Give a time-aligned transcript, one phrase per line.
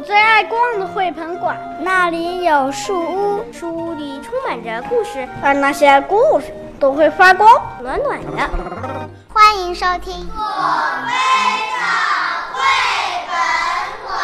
[0.00, 6.46] 我最爱逛的绘本馆，那里有树屋，树屋里充满着故事，而那些故事
[6.78, 7.46] 都会发光，
[7.82, 8.30] 暖暖的。
[9.28, 10.42] 欢迎收听我
[11.06, 11.12] 非
[11.76, 11.84] 常
[12.54, 12.62] 绘
[13.26, 13.36] 本
[14.06, 14.16] 馆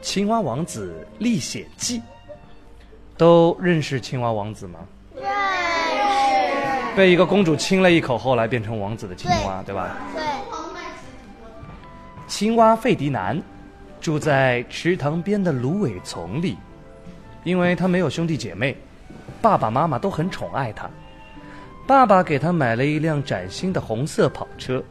[0.00, 1.98] 青蛙王子历险记》。
[3.16, 4.78] 都认识青蛙王子吗？
[5.16, 6.94] 认识。
[6.94, 9.96] 被一个公主亲了一口，后来变成王子的青蛙，对吧？
[10.14, 10.22] 对。
[12.28, 13.42] 青蛙费迪南
[14.02, 16.58] 住在池塘边的芦苇丛里，
[17.44, 18.76] 因为他没有兄弟姐妹，
[19.40, 20.90] 爸爸妈妈都很宠爱他。
[21.86, 24.82] 爸爸给他买了一辆崭新的红色跑车，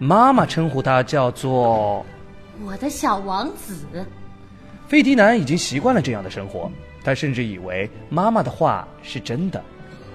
[0.00, 2.04] 妈妈称呼他叫做
[2.66, 3.76] “我的小王子”。
[4.88, 6.68] 费迪南已经习惯了这样的生活，
[7.04, 9.62] 他甚至以为妈妈的话是真的，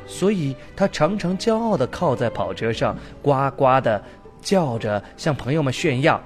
[0.06, 4.04] 所以他常常骄傲地靠在跑车上，呱呱地。
[4.44, 6.22] 叫着向朋友们炫耀，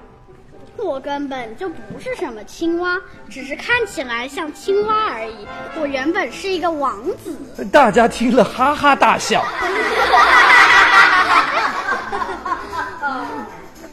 [0.78, 2.96] 我根本就不是什么青蛙，
[3.28, 5.46] 只是看起来像青蛙而已。
[5.80, 7.36] 我原本是一个王子。
[7.72, 9.44] 大家听了哈哈大笑。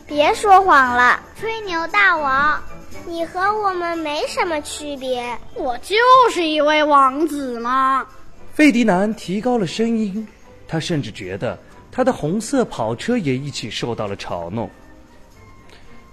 [0.08, 2.62] 别说谎了，吹牛大王，
[3.06, 5.38] 你和我们没什么区别。
[5.56, 5.96] 我就
[6.32, 8.06] 是一位王子嘛。
[8.54, 10.26] 费迪南提高了声音，
[10.68, 11.58] 他甚至觉得。
[11.92, 14.70] 他的红色跑车也一起受到了嘲弄。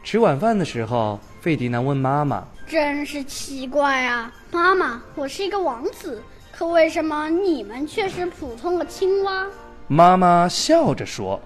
[0.03, 9.47] 吃晚饭的时候，费迪南问妈妈：“真是奇怪啊，妈妈，我是一个王子，可为什么你们却是普通的青蛙？”
[9.87, 11.41] 妈妈笑着说：“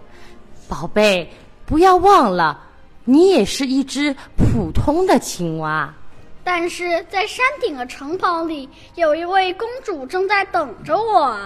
[0.66, 1.28] 宝贝，
[1.66, 2.58] 不要忘了，
[3.04, 5.92] 你也是一只普通的青蛙。
[6.42, 11.38] 但是在山顶的城堡里，有一位公主正在等着我。”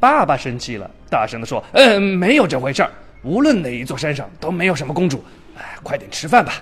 [0.00, 2.90] 爸爸生气了，大声地说：“嗯，没有这回事儿。
[3.22, 5.22] 无论哪一座山上都没有什么公主。
[5.58, 6.54] 哎，快点吃饭吧，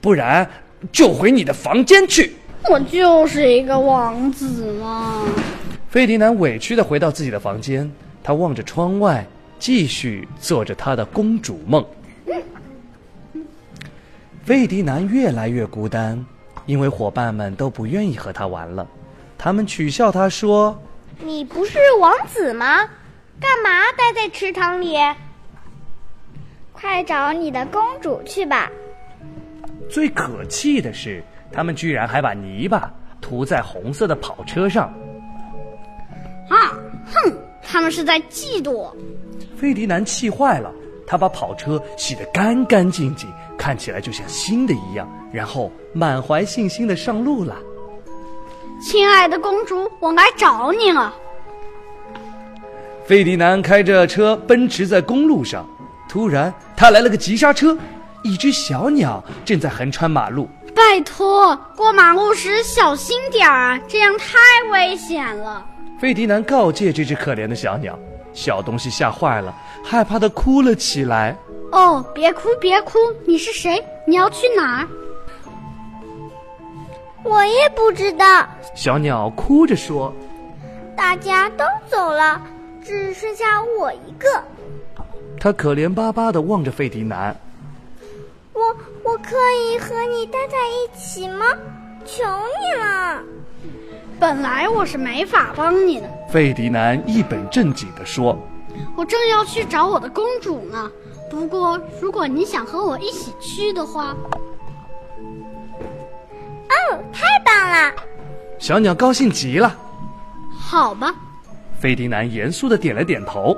[0.00, 0.48] 不然
[0.92, 2.34] 就回你的房间去。”
[2.70, 5.24] 我就是一个王子嘛。
[5.88, 7.90] 费迪南委屈的回到自己的房间，
[8.22, 9.26] 他望着窗外，
[9.58, 11.84] 继续做着他的公主梦。
[14.44, 16.24] 费迪南越来越孤单，
[16.66, 18.86] 因为伙伴们都不愿意和他玩了，
[19.36, 20.80] 他们取笑他说。
[21.20, 22.84] 你不是王子吗？
[23.40, 24.96] 干嘛待在池塘里？
[26.80, 28.70] 快找你的公主去吧！
[29.90, 32.88] 最可气的是，他们居然还把泥巴
[33.20, 34.92] 涂在红色的跑车上。
[36.48, 36.78] 啊！
[37.12, 37.32] 哼！
[37.62, 38.96] 他们是在嫉妒我。
[39.56, 40.72] 费迪南气坏了，
[41.04, 43.28] 他把跑车洗得干干净净，
[43.58, 47.56] 看起来就像新的一样，然后满怀信心的上路了。
[48.80, 51.12] 亲爱的公主，我来找你了。
[53.04, 55.68] 费迪南开着车奔驰在公路上，
[56.08, 57.76] 突然他来了个急刹车，
[58.22, 60.48] 一只小鸟正在横穿马路。
[60.74, 64.38] 拜托，过马路时小心点儿，这样太
[64.70, 65.64] 危险了。
[66.00, 67.98] 费迪南告诫这只可怜的小鸟，
[68.32, 69.54] 小东西吓坏了，
[69.84, 71.36] 害怕的哭了起来。
[71.72, 73.84] 哦，别哭别哭，你是谁？
[74.06, 74.88] 你要去哪儿？
[77.24, 78.46] 我也不知道。
[78.74, 80.14] 小鸟哭着说
[80.96, 82.40] ：“大家都走了，
[82.82, 84.26] 只剩下我一个。”
[85.40, 87.34] 他可怜巴巴的望着费迪南
[88.52, 88.60] ：“我
[89.04, 91.46] 我可以和你待在一起吗？
[92.04, 93.22] 求你了！”
[94.18, 96.10] 本来我是没法帮你的。
[96.28, 98.36] 费迪南一本正经的说
[98.96, 100.90] ：“我正要去找我的公主呢。
[101.30, 104.16] 不过如果你想和我一起去的话……”
[106.68, 107.94] 哦，太棒了！
[108.58, 109.72] 小鸟高兴极了。
[110.58, 111.14] 好吧，
[111.78, 113.56] 费迪南严肃的点了点头。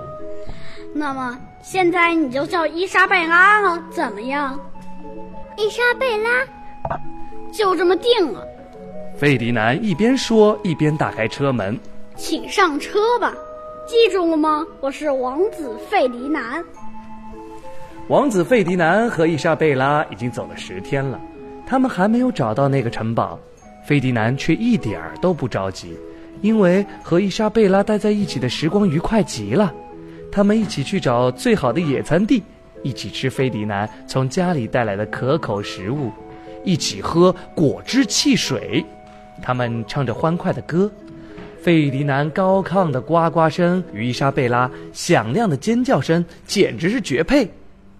[0.93, 4.59] 那么现在你就叫伊莎贝拉了，怎么样？
[5.57, 6.31] 伊莎贝拉，
[7.53, 8.47] 就这么定了。
[9.17, 11.79] 费迪南一边说一边打开车门，
[12.17, 13.35] 请上车吧。
[13.87, 14.65] 记住了吗？
[14.81, 16.65] 我是王子费迪南。
[18.09, 21.21] 王子费迪南和伊莎贝拉已经走了十天了。
[21.67, 23.39] 他们还没有找到那个城堡，
[23.85, 25.95] 费迪南却一点儿都不着急，
[26.41, 29.73] 因为和伊莎贝拉待在一起的时光愉快极了。
[30.33, 32.43] 他们一起去找最好的野餐地，
[32.83, 36.13] 一起吃费迪南从家里带来的可口食物，
[36.65, 38.85] 一起喝果汁汽水。
[39.43, 40.91] 他们唱着欢快的歌，
[41.63, 47.51] 费迪南高亢的呱呱声与伊莎贝拉响亮的尖叫声简直是绝配，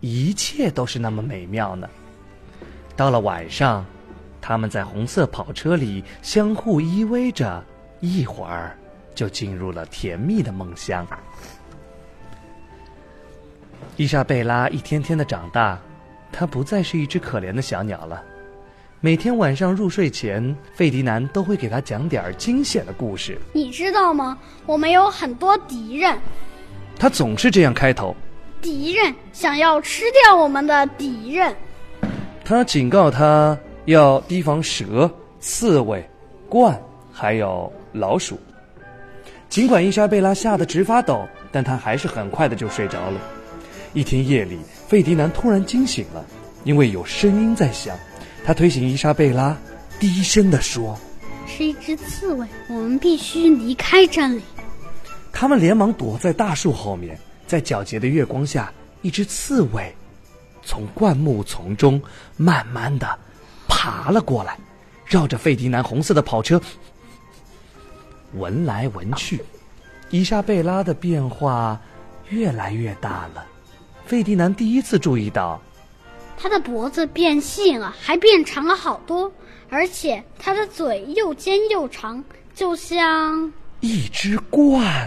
[0.01, 1.89] 一切都是那么美妙呢。
[2.95, 3.85] 到了晚上，
[4.41, 7.65] 他们在红色跑车里相互依偎着，
[8.01, 8.77] 一会儿
[9.15, 11.07] 就进入了甜蜜的梦乡。
[13.97, 15.79] 伊莎贝拉一天天的长大，
[16.33, 18.23] 她不再是一只可怜的小鸟了。
[19.01, 23.39] 每天晚上入睡前，费迪南都会给她讲点惊险的故事。
[23.53, 24.39] 你知道吗？
[24.67, 26.19] 我们有很多敌人，
[26.99, 28.15] 他总是这样开头。
[28.61, 31.57] 敌人想要吃掉我们的敌人。
[32.45, 36.07] 他警告他要提防蛇、刺猬、
[36.51, 36.77] 鹳，
[37.11, 38.39] 还有老鼠。
[39.49, 43.21] 尽管伊莎贝拉吓得直发抖，但她还是很快的就睡着了。
[43.93, 44.59] 一天夜里，
[44.89, 46.25] 费迪南突然惊醒了，
[46.65, 47.97] 因为有声音在响。
[48.45, 49.57] 他推醒伊莎贝拉，
[49.99, 50.99] 低声地说
[51.47, 54.41] ：“是一只刺猬，我们必须离开这里。”
[55.33, 58.73] 他们连忙躲在大树后面，在皎洁的月光下，
[59.03, 59.95] 一只刺猬
[60.63, 62.01] 从灌木丛中
[62.37, 63.19] 慢慢的
[63.69, 64.57] 爬了过来，
[65.05, 66.61] 绕着费迪南红色的跑车
[68.35, 69.43] 闻来闻去。
[70.11, 71.81] 伊莎贝拉的变化
[72.29, 73.45] 越来越大了，
[74.11, 75.63] 费迪南第一次注意到。
[76.37, 79.33] 他的脖子变细了，还变长了好多，
[79.69, 85.07] 而且他的嘴又尖又长，就像一只鹳。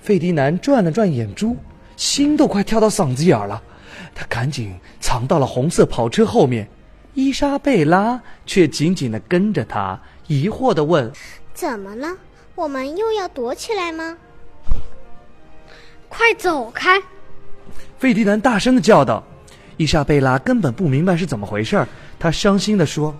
[0.00, 1.56] 费迪南转了转眼珠，
[1.96, 3.62] 心都快跳到嗓子眼儿了。
[4.16, 6.68] 他赶紧藏到了红色跑车后面。
[7.14, 9.96] 伊莎贝拉却紧紧的跟着他，
[10.26, 11.08] 疑惑的问
[11.54, 12.08] ：“怎么了？
[12.56, 14.18] 我们又要躲起来吗？”
[16.10, 17.00] 快走开！
[17.98, 19.22] 费迪南大声的叫道。
[19.76, 21.88] 伊莎贝拉根本不明白是怎么回事儿，
[22.18, 23.12] 她伤心的说：“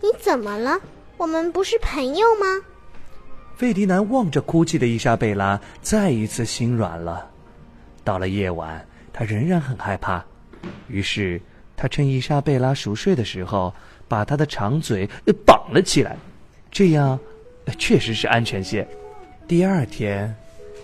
[0.00, 0.80] 你怎么了？
[1.18, 2.46] 我们不是朋友吗？”
[3.54, 7.28] 费迪南望着哭泣的伊莎贝拉，再一次心软了。
[8.02, 10.24] 到了夜晚，他仍然很害怕，
[10.88, 11.38] 于是
[11.76, 13.72] 他趁伊莎贝拉熟睡的时候，
[14.08, 15.06] 把她的长嘴
[15.44, 16.16] 绑了起来，
[16.70, 17.20] 这样
[17.78, 18.88] 确实是安全些。
[19.46, 20.34] 第二天，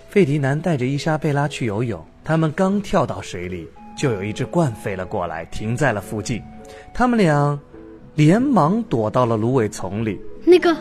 [0.07, 3.67] 费迪南带着伊莎贝拉去游泳，他们刚跳到水里。
[3.97, 6.41] 就有一只鹳飞了过来，停在了附近。
[6.93, 7.59] 他们俩
[8.13, 10.21] 连忙躲到了芦苇丛里。
[10.45, 10.73] 那个，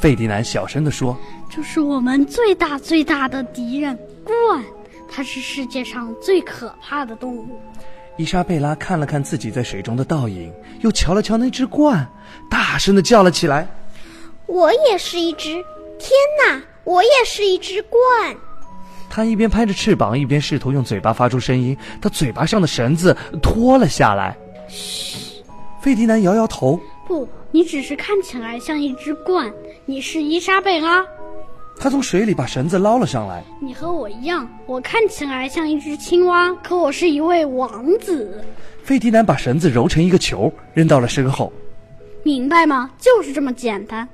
[0.00, 1.16] 费迪南小声地说
[1.48, 3.96] ：“就是我们最大最大的敌人——
[4.26, 4.60] 鹳，
[5.08, 7.58] 它是世界上最可怕的动物。”
[8.18, 12.04] 伊莎贝拉看了看自己在水中的倒影，又瞧了瞧那只鹳，
[12.50, 13.66] 大声的叫了起来
[14.44, 15.54] ：“我也是一只！
[15.98, 16.10] 天
[16.46, 18.36] 哪，我也是一只鹳！”
[19.10, 21.76] 他一边拍着翅膀，一边试图用嘴巴发出声音。
[22.00, 24.36] 他嘴巴上的绳子脱了下来。
[24.68, 25.42] 嘘，
[25.80, 26.78] 费迪南摇摇头。
[27.06, 29.50] 不，你只是看起来像一只鹳。
[29.86, 31.04] 你是伊莎贝拉。
[31.80, 33.42] 他从水里把绳子捞了上来。
[33.62, 38.44] 你和我一样，我看起来像一只青蛙，可我是一位王子。
[38.82, 41.52] 费迪南把绳子揉成一个球，扔到了身后。
[42.24, 42.90] 明白吗？
[42.98, 44.06] 就是这么简单。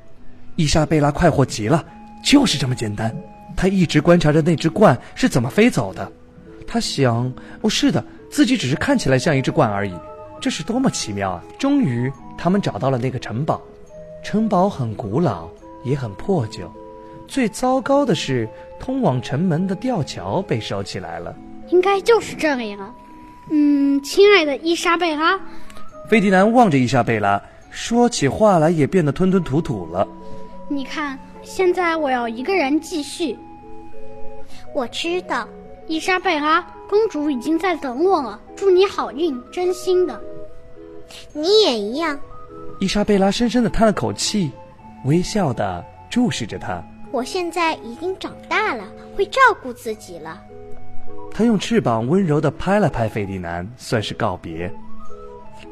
[0.57, 1.85] 伊莎贝拉快活极了，
[2.23, 3.13] 就是这么简单。
[3.57, 6.11] 他一直观察着那只鹳是怎么飞走的，
[6.67, 9.95] 他想：哦，是的，自己只是看起来像一只鹳而已，
[10.41, 11.45] 这是多么奇妙啊！
[11.59, 13.61] 终于，他们找到了那个城堡，
[14.23, 15.49] 城堡很古老，
[15.85, 16.71] 也很破旧。
[17.27, 18.49] 最糟糕的是，
[18.79, 21.35] 通往城门的吊桥被收起来了。
[21.69, 22.95] 应该就是这里了。
[23.51, 25.41] 嗯，亲爱的伊莎贝拉。
[26.09, 30.07] 费迪南望着伊莎贝拉，说起话来也变得吞吞吐吐了。
[30.69, 31.19] 你看。
[31.45, 33.39] 现在我要一个人继续。
[34.75, 35.47] 我知道，
[35.87, 38.41] 伊莎贝拉公主已经在等我了。
[38.57, 40.21] 祝你好运，真心的。
[41.33, 42.19] 你也一样。
[42.81, 44.51] 伊莎贝拉深深的叹了口气，
[45.05, 46.83] 微笑的注视着他。
[47.13, 50.41] 我现在已经长大了，会照顾自己了。
[51.31, 54.73] 他用翅膀温柔的拍了拍费迪南，算是告别。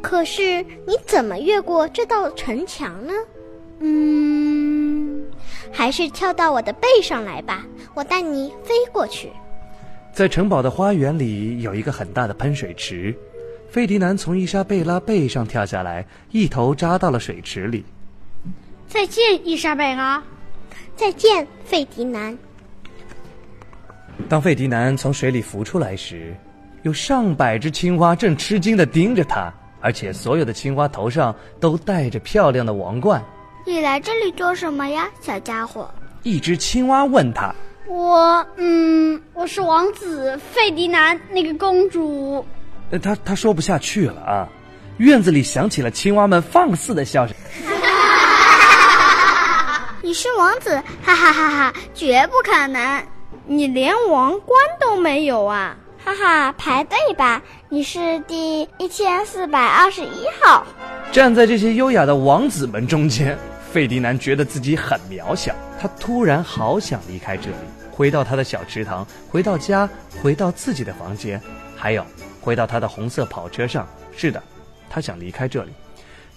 [0.00, 3.12] 可是你怎么越过这道城墙呢？
[3.80, 4.41] 嗯，
[5.72, 7.64] 还是跳到我的背上来吧，
[7.94, 9.30] 我带你飞过去。
[10.12, 13.16] 在城堡的花园里有一个很大的喷水池，
[13.70, 17.84] 费迪南从伊莎贝拉背上跳下来，一头扎到了水池里。
[18.86, 20.22] 再见，伊莎贝拉。
[20.94, 22.36] 再见，费迪南。
[24.28, 26.36] 当费迪南从水里浮出来时，
[26.82, 29.50] 有上百只青蛙正吃惊的盯着他，
[29.80, 33.24] 而且所有的青蛙头上都戴着漂亮的王冠。
[33.64, 35.88] 你来这里做什么呀，小家伙？
[36.24, 37.54] 一只青蛙问他
[37.86, 38.44] ：“我……
[38.56, 42.44] 嗯，我是王子费迪南，那个公主。”
[43.00, 44.48] 他他说不下去了啊！
[44.98, 47.36] 院子里响起了青蛙们放肆的笑声。
[50.02, 50.82] 你是王子？
[51.02, 51.72] 哈哈哈哈！
[51.94, 53.02] 绝不可能！
[53.46, 55.76] 你连王冠都没有啊！
[56.04, 60.66] 哈哈，排队吧，你是第一千四百二十一号。
[61.12, 63.38] 站在这些优雅的王子们中间。
[63.72, 67.56] 费迪南觉得自己很渺小，他突然好想离开这里，
[67.90, 69.88] 回到他的小池塘，回到家，
[70.22, 71.40] 回到自己的房间，
[71.74, 72.04] 还有
[72.42, 73.88] 回到他的红色跑车上。
[74.14, 74.42] 是的，
[74.90, 75.70] 他想离开这里。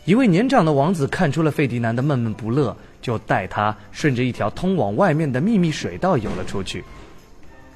[0.06, 6.86] 一位年长的王子看出了费迪南的闷闷不乐，就带他顺着一条通往外面的秘密水道游了出去。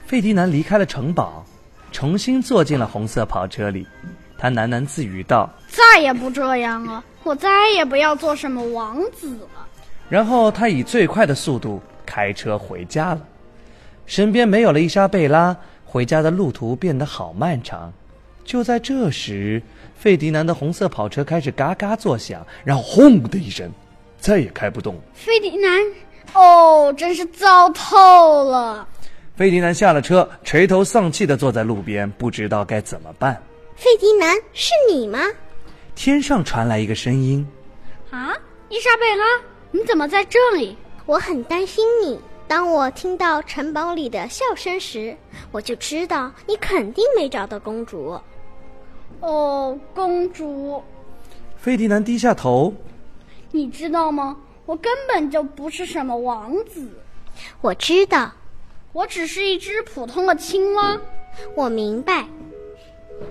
[0.06, 1.46] 费迪南离开了城堡，
[1.92, 3.86] 重新坐进了红色跑车里。
[4.40, 9.68] 他喃喃自语道：“再也不这样了，我再也不要做什么王子了。”
[10.08, 13.22] 然后他以最快的速度开车回家了。
[14.06, 15.56] 身边没有了伊莎贝拉，
[15.86, 17.92] 回家的路途变得好漫长。
[18.44, 19.62] 就在这时，
[19.96, 23.70] 费迪南的红色跑车开始嘎嘎作响，然后轰的一声，
[24.20, 25.00] 再也开不动。
[25.14, 25.80] 费迪南，
[26.34, 28.88] 哦，真是糟透了！
[29.36, 33.40] 费迪南下了车，垂头丧气地坐在路边，不知道该怎么办。
[33.80, 35.20] 费迪南，是你吗？
[35.96, 37.48] 天上传来一个声音
[38.12, 38.36] ：“啊，
[38.68, 39.24] 伊莎贝拉，
[39.72, 40.76] 你怎么在这里？
[41.06, 45.16] 我很担心你。”当我听到城堡里的笑声时，
[45.50, 48.20] 我就知道你肯定没找到公主。
[49.22, 50.84] 哦，公主。
[51.56, 52.74] 费迪南低下头。
[53.50, 54.36] 你知道吗？
[54.66, 56.86] 我根本就不是什么王子。
[57.62, 58.30] 我知道，
[58.92, 61.00] 我只是一只普通的青蛙。
[61.56, 62.28] 我明白。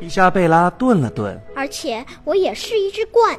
[0.01, 1.41] 伊莎贝拉顿了顿。
[1.55, 3.37] 而且我也是一只鹳。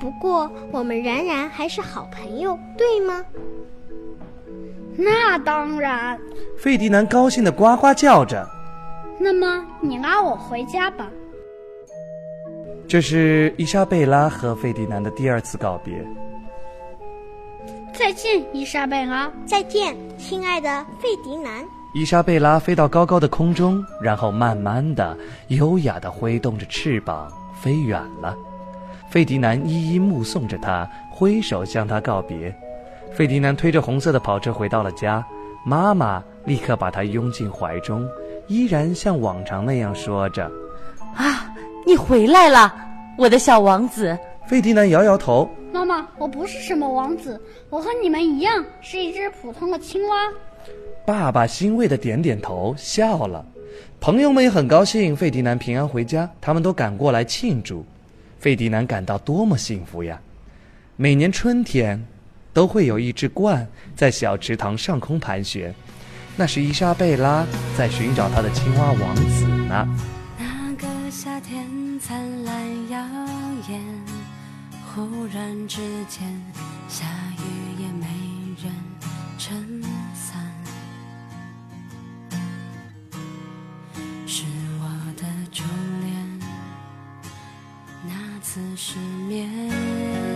[0.00, 3.24] 不过我们仍然还是好朋友，对吗？
[4.96, 6.18] 那当然，
[6.58, 8.46] 费迪南高兴的呱呱叫着。
[9.18, 11.08] 那么你拉我回家吧。
[12.88, 16.04] 这是伊莎贝拉和费迪南的第二次告别。
[17.94, 19.32] 再见，伊莎贝拉。
[19.46, 21.64] 再见，亲爱的费迪南。
[21.94, 25.14] 伊莎贝拉飞到高高的空中，然后慢慢的、
[25.48, 27.30] 优雅的挥动着翅膀
[27.60, 28.34] 飞远了。
[29.10, 32.54] 费迪南一一目送着她，挥手向她告别。
[33.12, 35.22] 费迪南推着红色的跑车回到了家，
[35.66, 38.08] 妈妈立刻把他拥进怀中，
[38.46, 40.50] 依然像往常那样说着
[41.14, 41.54] ：“啊，
[41.86, 42.74] 你回来了，
[43.18, 44.18] 我的小王子。”
[44.48, 50.16] 费迪南摇摇头：“妈妈，我不是什么王子，我和你们一样是一只普通的青蛙。”
[51.04, 53.44] 爸爸欣慰的点点头，笑了。
[54.00, 57.84] 朋友们也很高兴费迪南平安回家，他们都赶过来庆祝。
[58.38, 60.20] 费迪南感到多么幸福呀！
[60.96, 62.02] 每年春天。
[62.54, 63.64] 都会有一只鹳
[63.96, 65.74] 在小池塘上空盘旋，
[66.36, 67.46] 那是伊莎贝拉
[67.78, 69.88] 在寻找她的青蛙王子呢。
[70.38, 71.66] 那个夏天
[71.98, 72.54] 灿烂
[72.90, 72.98] 耀
[73.70, 73.80] 眼，
[74.94, 75.80] 忽然之
[76.10, 76.22] 间
[76.90, 77.06] 下
[77.38, 77.61] 雨
[85.52, 85.64] 的初
[86.00, 86.40] 恋，
[88.08, 90.31] 那次失眠。